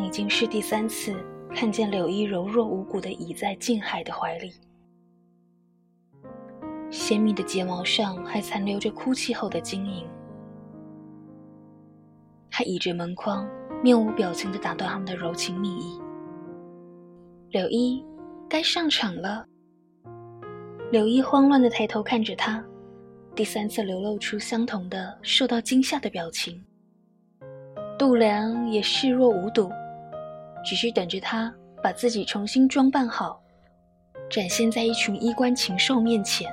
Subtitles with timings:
[0.00, 1.12] 已经是第三次
[1.52, 4.52] 看见柳依柔弱无骨的倚在静海的怀里，
[6.88, 10.06] 鲜密的睫毛上还残留着哭泣后的晶莹。
[12.48, 13.48] 他倚着门框，
[13.82, 16.00] 面无表情地打断他们的柔情蜜意。
[17.50, 18.04] 柳依，
[18.48, 19.44] 该上场了。
[20.90, 22.62] 柳依慌乱地抬头看着他，
[23.34, 26.62] 第三次流露出相同的受到惊吓的表情。
[27.98, 29.70] 度良也视若无睹，
[30.64, 31.52] 只是等着他
[31.82, 33.40] 把自己重新装扮好，
[34.30, 36.52] 展现在一群衣冠禽兽面前。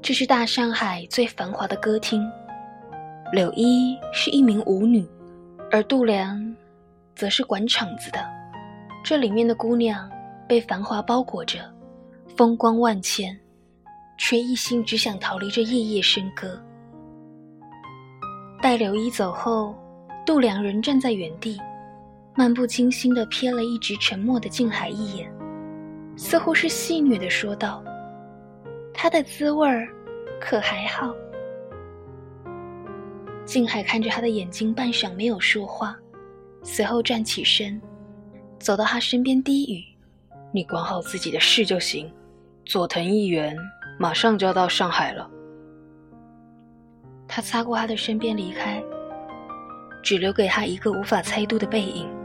[0.00, 2.26] 这是大上海最繁华的歌厅，
[3.32, 5.06] 柳依是一名舞女，
[5.70, 6.56] 而度良
[7.14, 8.24] 则是管场子的。
[9.04, 10.10] 这里面的姑娘
[10.48, 11.58] 被繁华包裹着，
[12.36, 13.38] 风光万千，
[14.16, 16.58] 却一心只想逃离这夜夜笙歌。
[18.60, 19.74] 待柳依走后，
[20.28, 21.58] 度良人站在原地，
[22.36, 25.32] 漫不经心地瞥了一直沉默的静海一眼，
[26.18, 27.82] 似乎是戏谑地说道
[28.92, 29.88] ：“他的滋味儿，
[30.38, 31.14] 可还好？”
[33.46, 35.96] 静海看着他的眼睛，半晌没有说话，
[36.62, 37.80] 随后站起身，
[38.58, 39.82] 走到他身边低语
[40.52, 42.12] ：“你管好自己的事就行。
[42.66, 43.56] 佐藤议员
[43.98, 45.26] 马上就要到上海了。”
[47.26, 48.82] 他擦过他的身边离开，
[50.02, 52.17] 只留给他一个无法猜度的背影。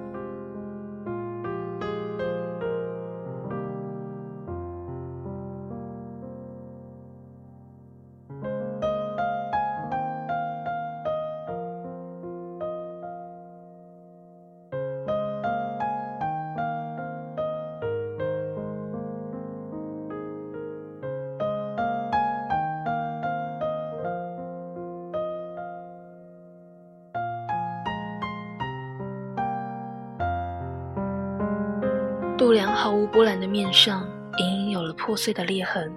[32.43, 34.05] 度良毫无波澜的面上
[34.37, 35.89] 隐隐有了破碎的裂痕，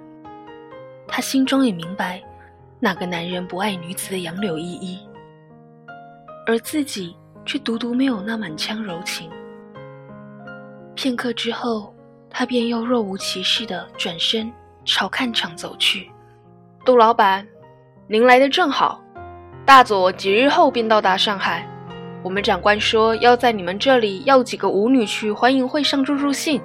[1.08, 2.22] 他心中也明白，
[2.78, 5.00] 哪个男人不爱女子的杨柳依依，
[6.46, 9.28] 而自己却独独没有那满腔柔情。
[10.94, 11.92] 片刻之后，
[12.30, 14.48] 他便又若无其事的转身
[14.84, 16.08] 朝看场走去。
[16.84, 17.44] 杜老板，
[18.06, 19.02] 您来的正好，
[19.64, 21.68] 大佐几日后便到达上海。
[22.26, 26.60] 我们长官说要在你们这里要几个舞女去欢迎会上助助兴。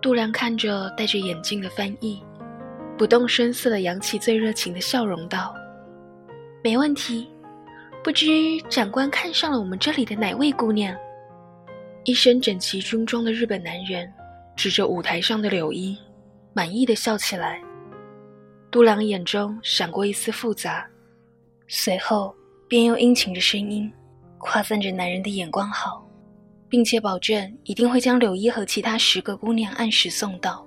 [0.00, 2.24] 杜良看着戴着眼镜的翻译，
[2.96, 5.54] 不动声色的扬起最热情的笑容道
[6.64, 7.28] ：“没问题。
[8.02, 8.26] 不知
[8.70, 10.96] 长官看上了我们这里的哪位姑娘？”
[12.04, 14.10] 一身整齐军装的日本男人
[14.56, 15.94] 指着舞台上的柳依，
[16.54, 17.60] 满意的笑起来。
[18.70, 20.88] 杜良眼中闪过一丝复杂。
[21.72, 22.34] 随后，
[22.66, 23.90] 便用殷勤的声音
[24.38, 26.04] 夸赞着男人的眼光好，
[26.68, 30.66] 并且保证一定会将柳依和其他十个姑娘按时送到。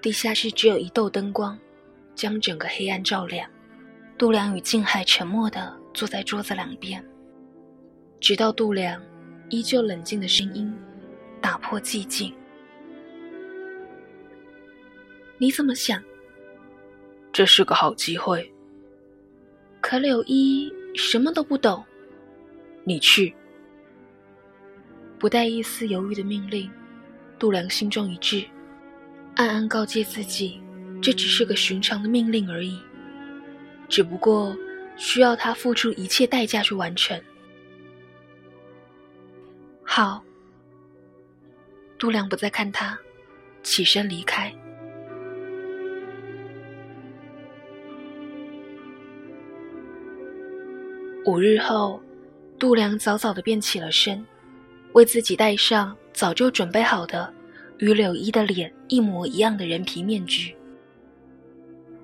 [0.00, 1.58] 地下室只有一斗灯光，
[2.14, 3.50] 将整个黑暗照亮。
[4.16, 7.04] 度良与静海沉默地坐在桌子两边，
[8.20, 9.02] 直到度良
[9.50, 10.72] 依旧冷静的声音
[11.40, 12.32] 打破寂静。
[15.38, 16.02] 你怎么想？
[17.32, 18.50] 这是个好机会。
[19.80, 21.84] 可柳依什么都不懂。
[22.84, 23.34] 你去。
[25.18, 26.70] 不带一丝犹豫的命令，
[27.38, 28.44] 度良心中一滞，
[29.36, 30.60] 暗暗告诫自己，
[31.02, 32.78] 这只是个寻常的命令而已，
[33.88, 34.56] 只不过
[34.96, 37.20] 需要他付出一切代价去完成。
[39.82, 40.22] 好。
[41.96, 42.98] 度良不再看他，
[43.62, 44.54] 起身离开。
[51.26, 52.02] 五日后，
[52.58, 54.22] 度良早早的便起了身，
[54.92, 57.32] 为自己戴上早就准备好的
[57.78, 60.54] 与柳依的脸一模一样的人皮面具。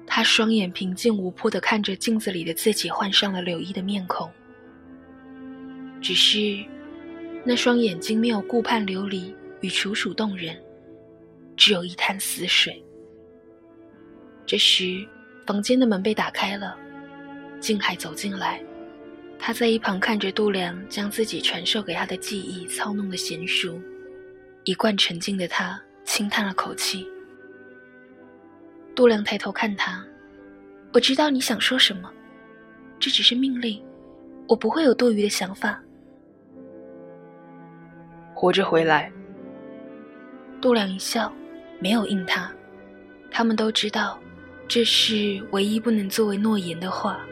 [0.06, 4.30] 他双眼平静无波的看着镜子里的自己，换上了柳依的面孔。
[6.00, 6.64] 只是，
[7.44, 10.56] 那双眼睛没有顾盼流离与楚楚动人，
[11.58, 12.82] 只有一滩死水。
[14.46, 15.06] 这时，
[15.46, 16.74] 房间的门被打开了，
[17.60, 18.62] 静海走进来。
[19.42, 23.80] 他在一旁看着度良将自己传授给他的技艺操弄的娴熟，
[24.64, 27.08] 一贯沉静的他轻叹了口气。
[28.94, 30.04] 度良抬头看他，
[30.92, 32.12] 我知道你想说什么，
[32.98, 33.82] 这只是命令，
[34.46, 35.82] 我不会有多余的想法。
[38.34, 39.10] 活着回来。
[40.60, 41.32] 度良一笑，
[41.78, 42.52] 没有应他。
[43.30, 44.20] 他们都知道，
[44.68, 47.24] 这是唯一不能作为诺言的话。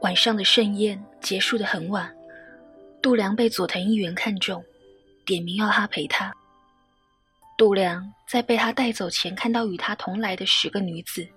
[0.00, 2.10] 晚上的盛宴结束的很晚，
[3.02, 4.64] 度良被佐藤议员看中，
[5.26, 6.34] 点名要他陪他。
[7.58, 11.28] 度良在被他带走前，看到与他同来的十个女子，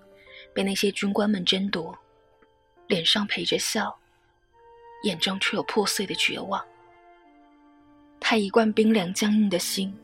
[0.54, 1.94] 被那些军官们争夺，
[2.86, 3.94] 脸上陪着笑，
[5.02, 6.64] 眼中却有破碎的绝望。
[8.18, 9.94] 他一贯冰凉僵硬的心，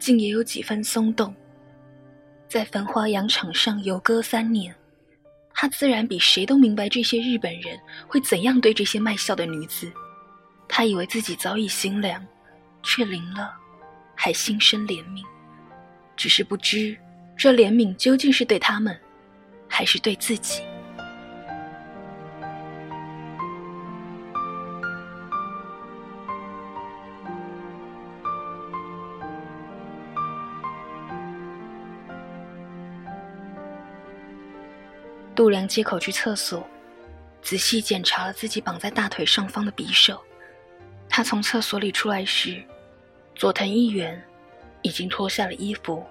[0.00, 1.32] 竟也有几分松动。
[2.48, 4.74] 在繁华洋场上游歌三年。
[5.64, 9.90] 他自然比谁都明白这些日本人会怎样对这些卖笑的女子。
[10.68, 12.22] 他以为自己早已心凉，
[12.82, 13.50] 却灵了，
[14.14, 15.22] 还心生怜悯。
[16.18, 16.94] 只是不知
[17.34, 18.94] 这怜悯究竟是对他们，
[19.66, 20.60] 还是对自己。
[35.44, 36.66] 度良接口去厕所，
[37.42, 40.18] 仔细检查了自己绑在大腿上方的匕首。
[41.06, 42.64] 他从厕所里出来时，
[43.34, 44.24] 佐藤议员
[44.80, 46.02] 已经脱下了衣服，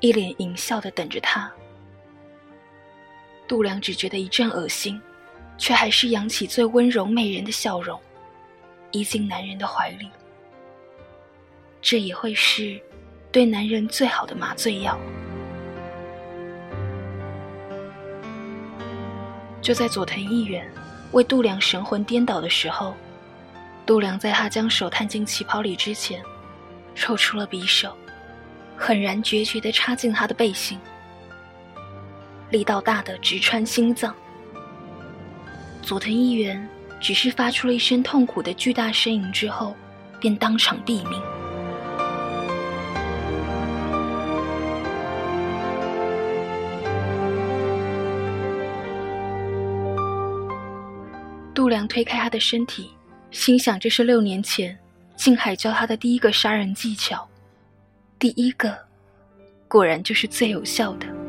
[0.00, 1.52] 一脸淫笑的等着他。
[3.46, 4.98] 度良只觉得一阵恶心，
[5.58, 8.00] 却还是扬起最温柔媚人的笑容，
[8.92, 10.08] 依进男人的怀里。
[11.82, 12.80] 这也会是
[13.30, 14.98] 对男人最好的麻醉药。
[19.64, 20.70] 就在佐藤议员
[21.12, 22.94] 为度良神魂颠倒的时候，
[23.86, 26.22] 度良在他将手探进旗袍里之前，
[26.94, 27.96] 抽出了匕首，
[28.76, 30.78] 狠然决绝地插进他的背心，
[32.50, 34.14] 力道大的直穿心脏。
[35.80, 36.68] 佐藤议员
[37.00, 39.74] 只是发出了一声痛苦的巨大呻吟之后，
[40.20, 41.18] 便当场毙命。
[51.54, 52.90] 度良推开他的身体，
[53.30, 54.76] 心想这是六年前
[55.16, 57.26] 静海教他的第一个杀人技巧，
[58.18, 58.76] 第一个，
[59.68, 61.23] 果然就是最有效的。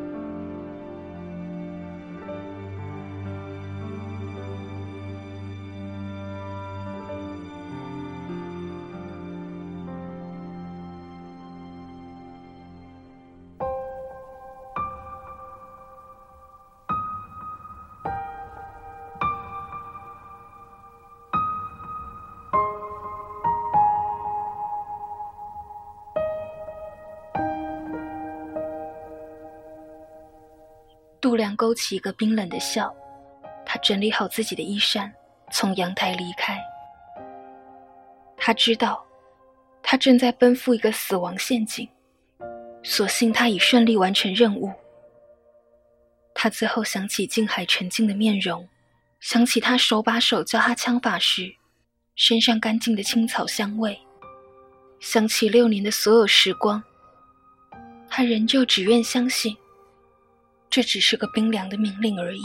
[31.26, 32.94] 度良勾起一个冰冷的笑，
[33.64, 35.12] 他整理好自己的衣衫，
[35.50, 36.56] 从阳台离开。
[38.36, 39.04] 他知道，
[39.82, 41.88] 他正在奔赴一个死亡陷阱，
[42.84, 44.72] 所幸他已顺利完成任务。
[46.32, 48.68] 他最后想起静海沉静的面容，
[49.18, 51.52] 想起他手把手教他枪法时，
[52.14, 53.98] 身上干净的青草香味，
[55.00, 56.80] 想起六年的所有时光，
[58.08, 59.56] 他仍旧只愿相信。
[60.68, 62.42] 这只是个冰凉的命令而已。